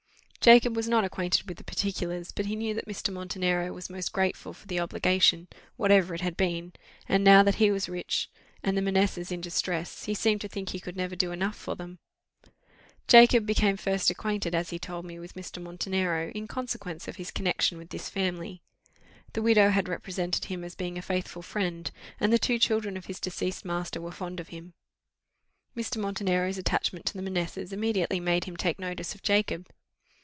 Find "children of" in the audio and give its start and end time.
22.57-23.05